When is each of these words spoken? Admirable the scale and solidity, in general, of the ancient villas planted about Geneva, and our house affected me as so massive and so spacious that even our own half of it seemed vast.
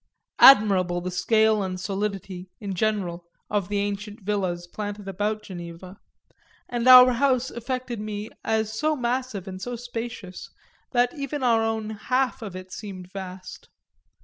Admirable 0.39 0.99
the 0.99 1.11
scale 1.11 1.61
and 1.61 1.79
solidity, 1.79 2.49
in 2.59 2.73
general, 2.73 3.23
of 3.51 3.67
the 3.69 3.77
ancient 3.77 4.19
villas 4.21 4.65
planted 4.65 5.07
about 5.07 5.43
Geneva, 5.43 5.99
and 6.67 6.87
our 6.87 7.11
house 7.11 7.51
affected 7.51 7.99
me 7.99 8.27
as 8.43 8.73
so 8.73 8.95
massive 8.95 9.47
and 9.47 9.61
so 9.61 9.75
spacious 9.75 10.49
that 10.89 11.13
even 11.13 11.43
our 11.43 11.61
own 11.61 11.91
half 11.91 12.41
of 12.41 12.55
it 12.55 12.71
seemed 12.71 13.11
vast. 13.11 13.69